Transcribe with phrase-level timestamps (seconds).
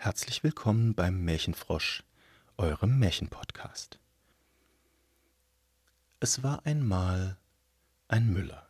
[0.00, 2.04] Herzlich willkommen beim Märchenfrosch,
[2.56, 3.98] eurem Märchenpodcast.
[6.20, 7.36] Es war einmal
[8.06, 8.68] ein Müller.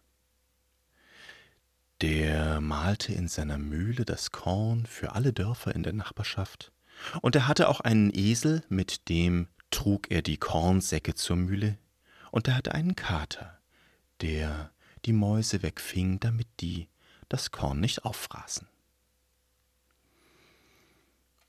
[2.01, 6.73] Der mahlte in seiner Mühle das Korn für alle Dörfer in der Nachbarschaft,
[7.21, 11.77] und er hatte auch einen Esel, mit dem trug er die Kornsäcke zur Mühle,
[12.31, 13.59] und er hatte einen Kater,
[14.23, 14.71] der
[15.05, 16.89] die Mäuse wegfing, damit die
[17.29, 18.67] das Korn nicht auffraßen.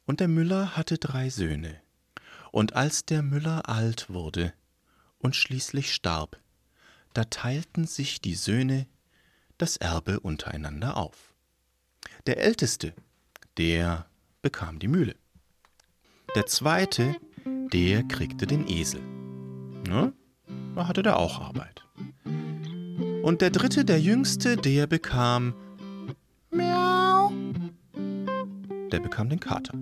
[0.09, 1.76] Und der Müller hatte drei Söhne.
[2.52, 4.54] Und als der Müller alt wurde
[5.20, 6.40] und schließlich starb,
[7.13, 8.88] da teilten sich die Söhne
[9.59, 11.36] das Erbe untereinander auf.
[12.26, 12.95] Der Älteste,
[13.58, 14.08] der
[14.41, 15.16] bekam die Mühle.
[16.34, 17.16] Der Zweite,
[17.72, 19.03] der kriegte den Esel.
[19.88, 20.12] Ne?
[20.73, 21.86] Da hatte der auch Arbeit.
[23.22, 25.53] Und der Dritte, der Jüngste, der bekam
[26.50, 27.31] Miau.
[28.91, 29.78] Der bekam den Kater.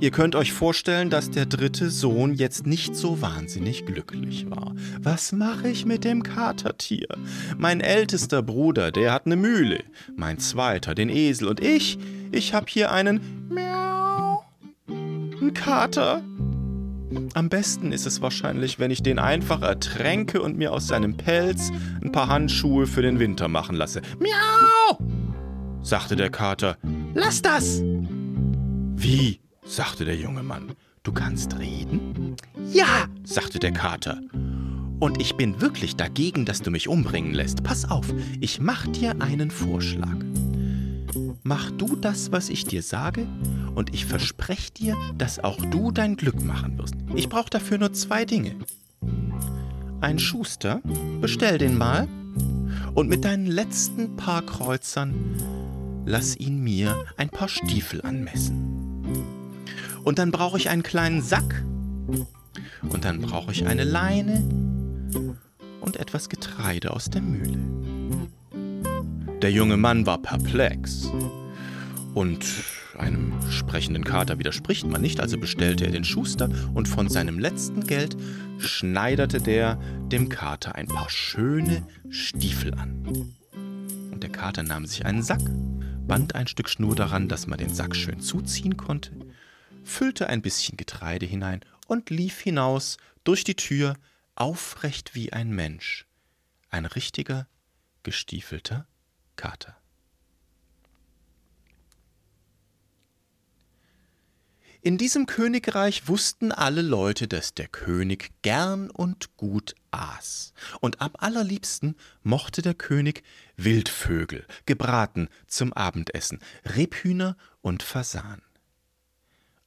[0.00, 4.74] Ihr könnt euch vorstellen, dass der dritte Sohn jetzt nicht so wahnsinnig glücklich war.
[4.98, 7.06] Was mache ich mit dem Katertier?
[7.58, 9.84] Mein ältester Bruder, der hat eine Mühle,
[10.16, 11.98] mein zweiter den Esel und ich,
[12.32, 14.42] ich hab hier einen Miau.
[14.88, 16.22] Ein Kater.
[17.34, 21.70] Am besten ist es wahrscheinlich, wenn ich den einfach ertränke und mir aus seinem Pelz
[22.02, 24.00] ein paar Handschuhe für den Winter machen lasse.
[24.18, 24.98] Miau!
[25.82, 26.78] sagte der Kater.
[27.12, 27.82] Lass das!
[27.82, 29.40] Wie?
[29.70, 30.72] Sagte der junge Mann.
[31.02, 32.36] Du kannst reden?
[32.72, 34.20] Ja, sagte der Kater.
[34.98, 37.62] Und ich bin wirklich dagegen, dass du mich umbringen lässt.
[37.62, 38.06] Pass auf,
[38.40, 40.16] ich mach dir einen Vorschlag.
[41.42, 43.26] Mach du das, was ich dir sage,
[43.74, 46.94] und ich verspreche dir, dass auch du dein Glück machen wirst.
[47.14, 48.56] Ich brauche dafür nur zwei Dinge.
[50.00, 50.82] Ein Schuster,
[51.20, 52.08] bestell den mal,
[52.94, 55.14] und mit deinen letzten paar Kreuzern
[56.04, 59.39] lass ihn mir ein paar Stiefel anmessen.
[60.04, 61.64] Und dann brauche ich einen kleinen Sack.
[62.88, 64.42] Und dann brauche ich eine Leine
[65.80, 67.58] und etwas Getreide aus der Mühle.
[69.42, 71.10] Der junge Mann war perplex.
[72.14, 72.44] Und
[72.98, 77.86] einem sprechenden Kater widerspricht man nicht, also bestellte er den Schuster und von seinem letzten
[77.86, 78.16] Geld
[78.58, 79.78] schneiderte der
[80.12, 83.34] dem Kater ein paar schöne Stiefel an.
[84.12, 85.40] Und der Kater nahm sich einen Sack,
[86.06, 89.12] band ein Stück Schnur daran, dass man den Sack schön zuziehen konnte,
[89.82, 93.94] füllte ein bisschen Getreide hinein und lief hinaus durch die Tür,
[94.34, 96.06] aufrecht wie ein Mensch.
[96.70, 97.46] Ein richtiger,
[98.02, 98.86] gestiefelter
[99.36, 99.76] Kater.
[104.82, 110.54] In diesem Königreich wussten alle Leute, dass der König gern und gut aß.
[110.80, 113.22] Und am allerliebsten mochte der König
[113.56, 118.40] Wildvögel, gebraten zum Abendessen, Rebhühner und Fasan.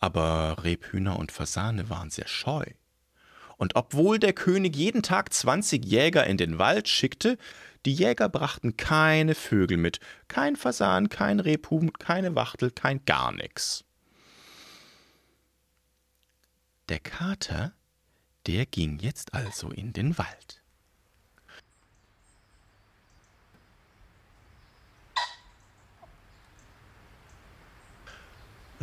[0.03, 2.66] Aber Rebhühner und Fasane waren sehr scheu.
[3.56, 7.38] Und obwohl der König jeden Tag 20 Jäger in den Wald schickte,
[7.86, 13.86] die Jäger brachten keine Vögel mit, kein Fasan, kein Rebhuhn, keine Wachtel, kein gar nix.
[16.90, 17.72] Der Kater,
[18.46, 20.62] der ging jetzt also in den Wald.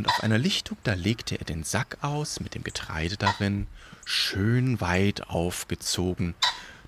[0.00, 3.66] Und auf einer Lichtung, da legte er den Sack aus mit dem Getreide darin,
[4.06, 6.34] schön weit aufgezogen,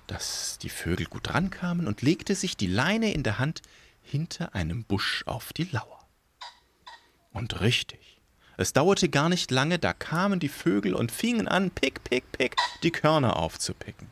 [0.07, 3.61] dass die Vögel gut rankamen, und legte sich die Leine in der Hand
[4.01, 6.07] hinter einem Busch auf die Lauer.
[7.33, 8.19] Und richtig,
[8.57, 12.55] es dauerte gar nicht lange, da kamen die Vögel und fingen an, pick, pick, pick,
[12.81, 14.07] die Körner aufzupicken.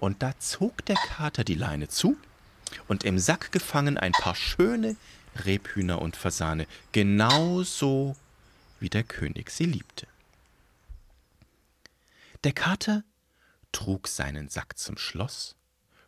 [0.00, 2.16] Und da zog der Kater die Leine zu,
[2.88, 4.96] und im Sack gefangen ein paar schöne,
[5.44, 8.16] Rebhühner und Fasane, genauso
[8.80, 10.06] wie der König sie liebte.
[12.44, 13.04] Der Kater
[13.72, 15.56] trug seinen Sack zum Schloss,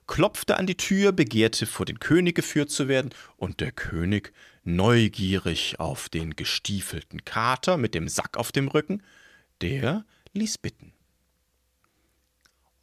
[0.06, 4.32] klopfte an die Tür, begehrte vor den König geführt zu werden, und der König,
[4.64, 9.02] neugierig auf den gestiefelten Kater mit dem Sack auf dem Rücken,
[9.60, 10.92] der ließ bitten.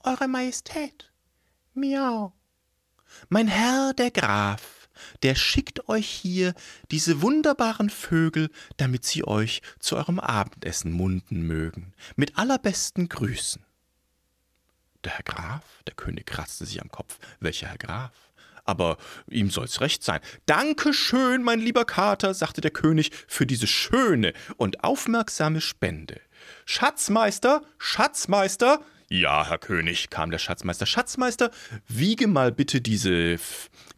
[0.03, 1.12] Eure Majestät,
[1.74, 2.33] miau.
[3.30, 4.62] Mein Herr der Graf,
[5.24, 6.53] der schickt euch hier
[6.92, 11.94] diese wunderbaren Vögel, damit sie euch zu eurem Abendessen munden mögen.
[12.15, 13.63] Mit allerbesten Grüßen.
[15.03, 17.19] Der Herr Graf, der König kratzte sich am Kopf.
[17.39, 18.12] Welcher Herr Graf?
[18.65, 18.97] aber
[19.30, 20.19] ihm soll's recht sein.
[20.47, 26.19] Danke schön, mein lieber Kater, sagte der König, für diese schöne und aufmerksame Spende.
[26.65, 30.88] Schatzmeister, Schatzmeister, Ja, Herr König, kam der Schatzmeister.
[30.88, 31.52] Schatzmeister,
[31.88, 33.38] wiege mal bitte diese,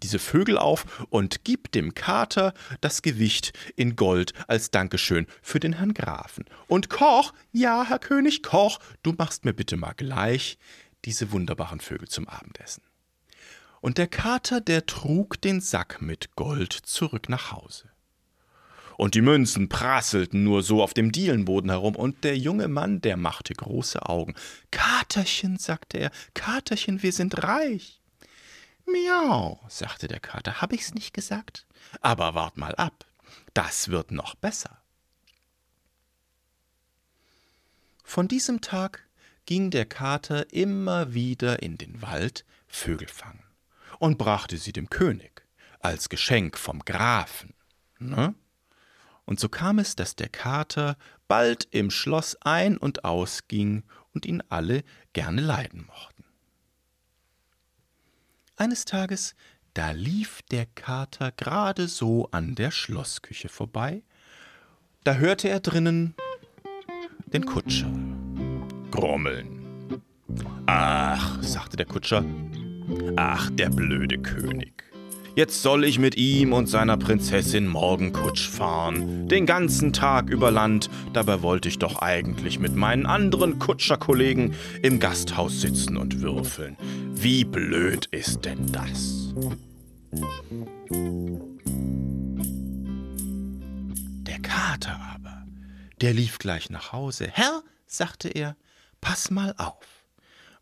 [0.04, 5.74] diese Vögel auf und gib dem Kater das Gewicht in Gold als Dankeschön für den
[5.74, 6.44] Herrn Grafen.
[6.68, 10.58] Und Koch, ja, Herr König, Koch, du machst mir bitte mal gleich
[11.06, 12.84] diese wunderbaren Vögel zum Abendessen.
[13.80, 17.90] Und der Kater, der trug den Sack mit Gold zurück nach Hause
[18.98, 23.16] und die Münzen prasselten nur so auf dem Dielenboden herum, und der junge Mann, der
[23.16, 24.36] machte große Augen.
[24.72, 28.02] Katerchen, sagte er, Katerchen, wir sind reich.
[28.86, 31.66] Miau, sagte der Kater, hab ich's nicht gesagt?
[32.02, 33.06] Aber wart mal ab,
[33.54, 34.82] das wird noch besser.
[38.04, 39.08] Von diesem Tag
[39.46, 43.44] ging der Kater immer wieder in den Wald Vögel fangen
[44.00, 45.46] und brachte sie dem König
[45.80, 47.54] als Geschenk vom Grafen.
[48.00, 48.34] Ne?
[49.28, 50.98] Und so kam es, dass der Kater
[51.28, 53.84] bald im Schloss ein und ausging
[54.14, 54.84] und ihn alle
[55.14, 56.24] gerne leiden mochten.
[58.56, 59.36] Eines Tages,
[59.74, 64.02] da lief der Kater gerade so an der Schloßküche vorbei,
[65.04, 66.16] da hörte er drinnen
[67.28, 67.92] den Kutscher
[68.92, 70.02] grummeln.
[70.66, 72.24] Ach, sagte der Kutscher,
[73.18, 74.77] ach, der blöde König.
[75.38, 79.28] Jetzt soll ich mit ihm und seiner Prinzessin morgen Kutsch fahren.
[79.28, 80.90] Den ganzen Tag über Land.
[81.14, 86.76] Dabei wollte ich doch eigentlich mit meinen anderen Kutscherkollegen im Gasthaus sitzen und würfeln.
[87.14, 89.32] Wie blöd ist denn das?
[94.24, 95.46] Der Kater aber,
[96.02, 97.30] der lief gleich nach Hause.
[97.32, 98.56] Herr, sagte er,
[99.02, 99.86] pass mal auf.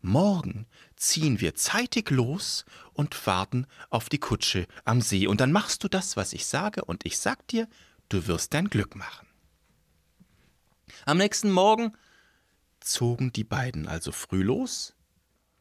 [0.02, 0.66] Morgen
[0.96, 5.26] ziehen wir zeitig los und warten auf die Kutsche am See.
[5.26, 7.68] Und dann machst du das, was ich sage, und ich sag dir,
[8.08, 9.26] du wirst dein Glück machen.
[11.04, 11.96] Am nächsten Morgen
[12.80, 14.94] zogen die beiden also früh los,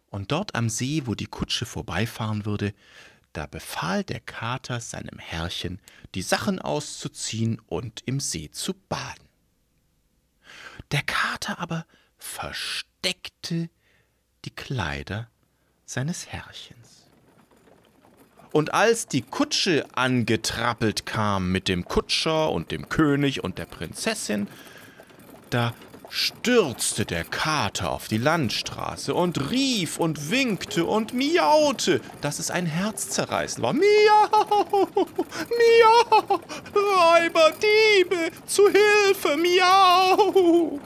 [0.09, 2.73] und dort am See, wo die Kutsche vorbeifahren würde,
[3.33, 5.81] da befahl der Kater seinem Herrchen,
[6.13, 9.27] die Sachen auszuziehen und im See zu baden.
[10.91, 11.85] Der Kater aber
[12.17, 13.69] versteckte
[14.45, 15.27] die Kleider
[15.85, 17.07] seines Herrchens.
[18.51, 24.47] Und als die Kutsche angetrappelt kam mit dem Kutscher und dem König und der Prinzessin,
[25.49, 25.73] da
[26.09, 32.65] stürzte der Kater auf die Landstraße und rief und winkte und miaute, dass es ein
[32.65, 33.73] Herzzerreißen war.
[33.73, 34.87] Miau,
[35.49, 36.39] miau,
[36.73, 40.79] Räuber, Diebe, zu Hilfe, miau.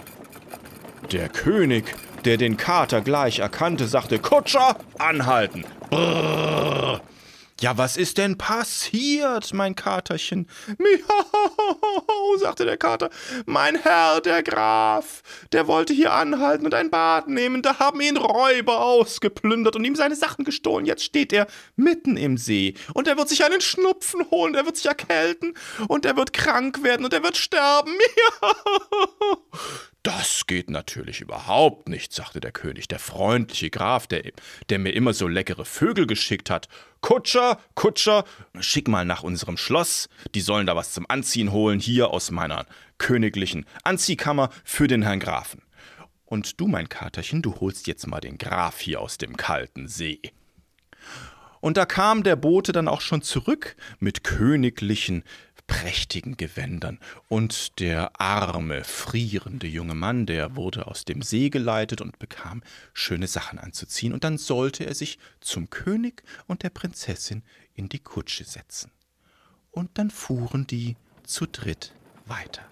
[1.11, 1.93] Der König
[2.25, 5.65] der den Kater gleich erkannte, sagte, Kutscher, anhalten.
[5.89, 7.01] Brrr.
[7.61, 10.47] Ja, was ist denn passiert, mein Katerchen?
[10.77, 13.09] Miau, sagte der Kater.
[13.45, 17.61] Mein Herr, der Graf, der wollte hier anhalten und ein Bad nehmen.
[17.61, 20.85] Da haben ihn Räuber ausgeplündert und ihm seine Sachen gestohlen.
[20.85, 24.77] Jetzt steht er mitten im See und er wird sich einen Schnupfen holen, er wird
[24.77, 25.53] sich erkälten
[25.89, 27.91] und er wird krank werden und er wird sterben.
[28.41, 29.37] Miau.
[30.03, 34.31] Das geht natürlich überhaupt nicht, sagte der König, der freundliche Graf, der,
[34.69, 36.69] der mir immer so leckere Vögel geschickt hat.
[37.01, 38.23] Kutscher, Kutscher,
[38.61, 42.65] schick mal nach unserem Schloss, die sollen da was zum Anziehen holen, hier aus meiner
[42.97, 45.63] königlichen Anziehkammer für den Herrn Grafen.
[46.23, 50.21] Und du, mein Katerchen, du holst jetzt mal den Graf hier aus dem kalten See.
[51.59, 55.23] Und da kam der Bote dann auch schon zurück mit königlichen
[55.69, 56.99] prächtigen Gewändern.
[57.29, 63.27] Und der arme, frierende junge Mann, der wurde aus dem See geleitet und bekam schöne
[63.27, 67.43] Sachen anzuziehen, und dann sollte er sich zum König und der Prinzessin
[67.75, 68.91] in die Kutsche setzen.
[69.71, 71.93] Und dann fuhren die zu dritt
[72.25, 72.63] weiter.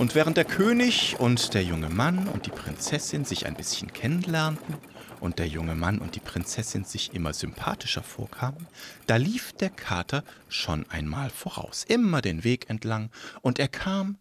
[0.00, 4.76] Und während der König und der junge Mann und die Prinzessin sich ein bisschen kennenlernten
[5.20, 8.66] und der junge Mann und die Prinzessin sich immer sympathischer vorkamen,
[9.06, 13.10] da lief der Kater schon einmal voraus, immer den Weg entlang,
[13.42, 14.16] und er kam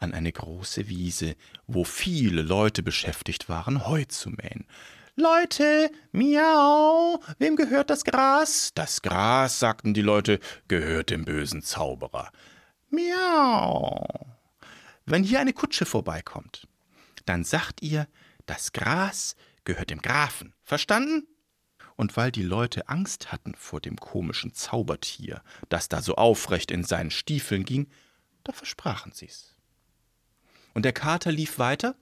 [0.00, 1.36] an eine große Wiese,
[1.68, 4.66] wo viele Leute beschäftigt waren, Heu zu mähen.
[5.14, 8.72] Leute, miau, wem gehört das Gras?
[8.74, 12.32] Das Gras, sagten die Leute, gehört dem bösen Zauberer.
[12.90, 14.39] Miau.
[15.06, 16.66] Wenn hier eine Kutsche vorbeikommt,
[17.26, 18.06] dann sagt ihr,
[18.46, 20.54] das Gras gehört dem Grafen.
[20.62, 21.26] Verstanden?
[21.96, 26.82] Und weil die Leute Angst hatten vor dem komischen Zaubertier, das da so aufrecht in
[26.82, 27.88] seinen Stiefeln ging,
[28.44, 29.54] da versprachen sie's.
[30.72, 31.94] Und der Kater lief weiter,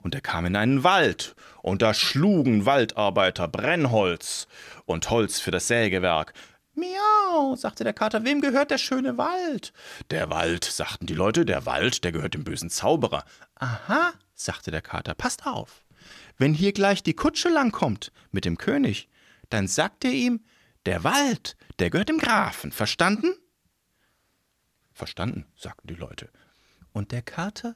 [0.00, 4.46] und er kam in einen Wald, und da schlugen Waldarbeiter Brennholz
[4.84, 6.32] und Holz für das Sägewerk.
[6.76, 9.72] Miau, sagte der Kater, wem gehört der schöne Wald?
[10.10, 13.24] Der Wald, sagten die Leute, der Wald, der gehört dem bösen Zauberer.
[13.56, 15.84] Aha, sagte der Kater, passt auf.
[16.38, 19.08] Wenn hier gleich die Kutsche langkommt mit dem König,
[19.50, 20.44] dann sagt ihr ihm,
[20.84, 23.34] der Wald, der gehört dem Grafen, verstanden?
[24.92, 26.30] Verstanden, sagten die Leute.
[26.92, 27.74] Und der Kater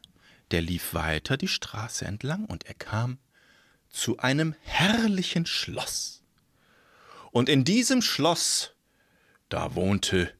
[0.50, 3.18] der lief weiter die Straße entlang und er kam
[3.88, 6.22] zu einem herrlichen Schloss.
[7.30, 8.72] Und in diesem Schloss,
[9.50, 10.32] da wohnte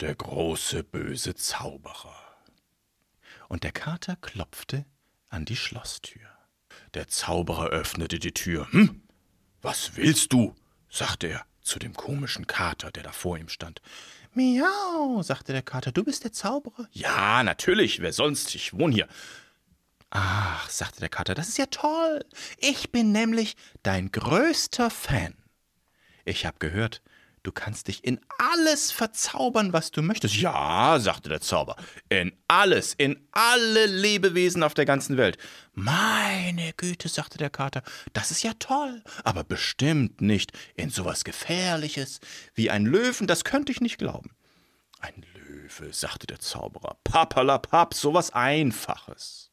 [0.00, 2.16] der große böse Zauberer.
[3.48, 4.86] Und der Kater klopfte
[5.28, 6.26] an die Schlosstür.
[6.94, 8.72] Der Zauberer öffnete die Tür.
[8.72, 9.02] Hm,
[9.60, 10.54] was willst du?
[10.88, 13.82] sagte er zu dem komischen Kater, der da vor ihm stand.
[14.34, 16.88] Miau, sagte der Kater, du bist der Zauberer?
[16.92, 18.54] Ja, natürlich, wer sonst?
[18.54, 19.08] Ich wohne hier.
[20.10, 22.24] Ach, sagte der Kater, das ist ja toll.
[22.58, 25.34] Ich bin nämlich dein größter Fan.
[26.24, 27.02] Ich hab gehört,
[27.42, 30.36] du kannst dich in alles verzaubern, was du möchtest.
[30.36, 31.76] Ja, sagte der Zauber,
[32.08, 35.38] in alles, in alle Lebewesen auf der ganzen Welt.
[35.74, 37.82] Meine Güte, sagte der Kater,
[38.12, 42.20] das ist ja toll, aber bestimmt nicht in sowas Gefährliches
[42.54, 44.30] wie ein Löwen, das könnte ich nicht glauben.
[45.00, 49.52] Ein Löwe, sagte der Zauberer, papperlapapp, sowas Einfaches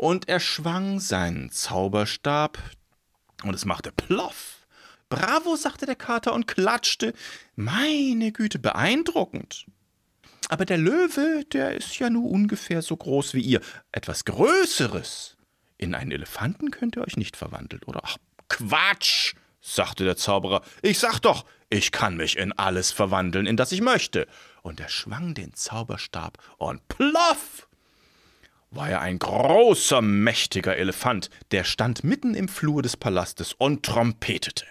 [0.00, 2.58] und er schwang seinen Zauberstab
[3.44, 4.59] und es machte ploff.
[5.10, 7.12] Bravo, sagte der Kater und klatschte.
[7.56, 9.66] Meine Güte, beeindruckend.
[10.48, 13.60] Aber der Löwe, der ist ja nur ungefähr so groß wie ihr.
[13.92, 15.36] Etwas Größeres.
[15.76, 18.00] In einen Elefanten könnt ihr euch nicht verwandeln, oder?
[18.04, 18.16] Ach,
[18.48, 20.62] Quatsch, sagte der Zauberer.
[20.82, 24.26] Ich sag doch, ich kann mich in alles verwandeln, in das ich möchte.
[24.62, 27.68] Und er schwang den Zauberstab und ploff!
[28.70, 34.64] war er ein großer, mächtiger Elefant, der stand mitten im Flur des Palastes und trompetete.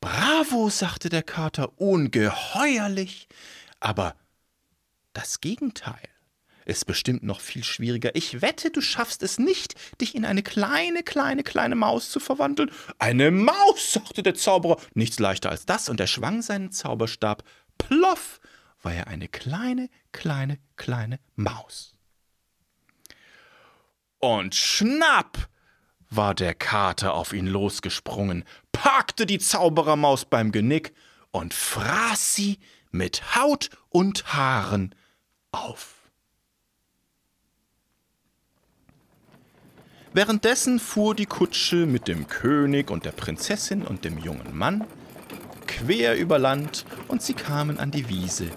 [0.00, 3.28] Bravo, sagte der Kater, ungeheuerlich,
[3.80, 4.14] aber
[5.12, 6.08] das Gegenteil
[6.64, 8.14] ist bestimmt noch viel schwieriger.
[8.14, 12.70] Ich wette, du schaffst es nicht, dich in eine kleine, kleine, kleine Maus zu verwandeln.
[12.98, 17.42] Eine Maus, sagte der Zauberer, nichts leichter als das, und er schwang seinen Zauberstab.
[17.78, 18.40] Ploff,
[18.82, 21.94] war er eine kleine, kleine, kleine Maus.
[24.18, 25.48] Und schnapp
[26.10, 28.44] war der Kater auf ihn losgesprungen,
[29.08, 30.92] packte die Zauberermaus beim Genick
[31.30, 32.58] und fraß sie
[32.90, 34.94] mit Haut und Haaren
[35.50, 35.94] auf.
[40.12, 44.84] Währenddessen fuhr die Kutsche mit dem König und der Prinzessin und dem jungen Mann
[45.66, 48.50] quer über Land und sie kamen an die Wiese,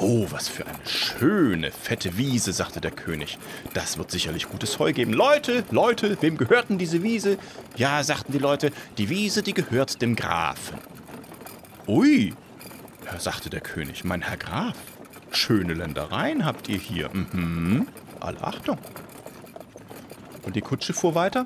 [0.00, 3.36] Oh, was für eine schöne, fette Wiese, sagte der König.
[3.74, 5.12] Das wird sicherlich gutes Heu geben.
[5.12, 7.36] Leute, Leute, wem gehört denn diese Wiese?
[7.74, 10.78] Ja, sagten die Leute, die Wiese, die gehört dem Grafen.
[11.88, 12.32] Ui,
[13.18, 14.76] sagte der König, mein Herr Graf,
[15.32, 17.10] schöne Ländereien habt ihr hier.
[17.12, 17.88] Mhm,
[18.20, 18.78] alle Achtung.
[20.44, 21.44] Und die Kutsche fuhr weiter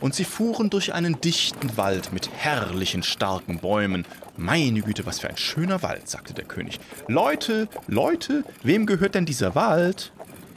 [0.00, 4.06] und sie fuhren durch einen dichten Wald mit herrlichen, starken Bäumen.
[4.36, 6.80] Meine Güte, was für ein schöner Wald, sagte der König.
[7.06, 10.12] Leute, Leute, wem gehört denn dieser Wald?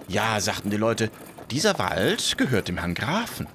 [0.08, 1.12] Ja, sagten die Leute,
[1.52, 3.48] dieser Wald gehört dem Herrn Grafen.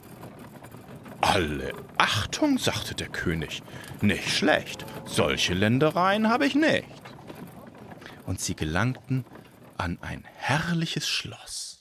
[1.20, 3.62] Alle Achtung, sagte der König.
[4.00, 6.84] Nicht schlecht, solche Ländereien habe ich nicht.
[8.26, 9.24] Und sie gelangten
[9.76, 11.77] an ein herrliches Schloss.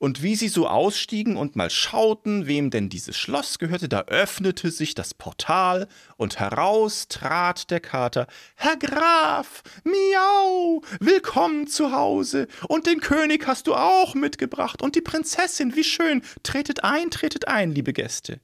[0.00, 4.70] Und wie sie so ausstiegen und mal schauten, wem denn dieses Schloss gehörte, da öffnete
[4.70, 8.26] sich das Portal und heraus trat der Kater.
[8.54, 12.48] Herr Graf, miau, willkommen zu Hause.
[12.66, 16.22] Und den König hast du auch mitgebracht und die Prinzessin, wie schön.
[16.42, 18.40] Tretet ein, tretet ein, liebe Gäste.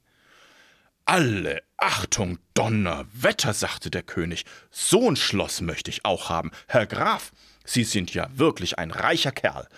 [1.06, 4.44] Alle Achtung, Donnerwetter, sagte der König.
[4.70, 6.50] So ein Schloss möchte ich auch haben.
[6.66, 7.32] Herr Graf,
[7.66, 9.68] Sie sind ja wirklich ein reicher Kerl.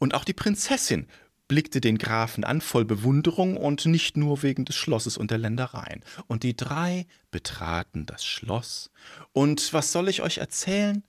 [0.00, 1.06] Und auch die Prinzessin
[1.46, 6.02] blickte den Grafen an voll Bewunderung und nicht nur wegen des Schlosses und der Ländereien.
[6.26, 8.90] Und die drei betraten das Schloss.
[9.32, 11.04] Und was soll ich euch erzählen?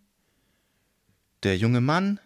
[1.44, 2.20] Der junge Mann,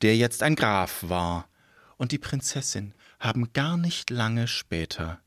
[0.00, 1.48] der jetzt ein Graf war,
[1.96, 5.20] und die Prinzessin haben gar nicht lange später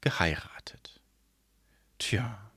[0.00, 1.00] geheiratet.
[1.98, 2.47] Tja.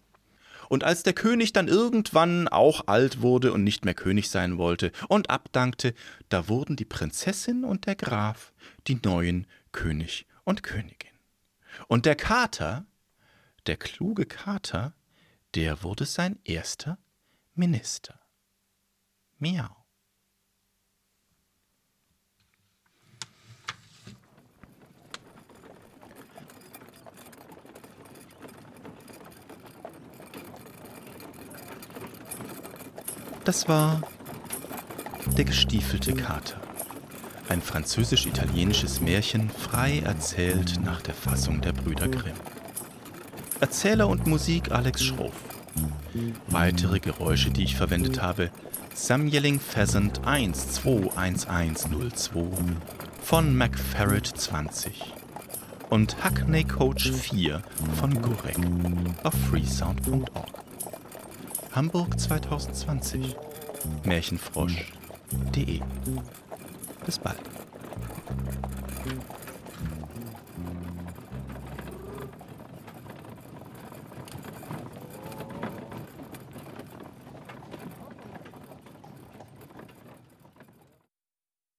[0.72, 4.94] Und als der König dann irgendwann auch alt wurde und nicht mehr König sein wollte
[5.10, 5.94] und abdankte,
[6.30, 8.54] da wurden die Prinzessin und der Graf
[8.88, 11.12] die neuen König und Königin.
[11.90, 12.86] Und der Kater,
[13.66, 14.94] der kluge Kater,
[15.56, 16.98] der wurde sein erster
[17.54, 18.18] Minister.
[19.40, 19.81] Miau.
[33.44, 34.02] Das war
[35.38, 36.58] Der gestiefelte Kater.
[37.50, 42.36] Ein französisch-italienisches Märchen, frei erzählt nach der Fassung der Brüder Grimm.
[43.60, 45.34] Erzähler und Musik Alex Schroff.
[46.48, 48.52] Weitere Geräusche, die ich verwendet habe,
[48.94, 52.46] Some Yelling Pheasant 121102
[53.24, 55.14] von McFerret 20
[55.90, 57.62] und Hackney Coach 4
[58.00, 58.58] von Gurek
[59.24, 60.51] auf freesound.org.
[61.74, 63.36] Hamburg 2020
[64.04, 65.80] Märchenfrosch.de
[67.06, 67.40] Bis bald.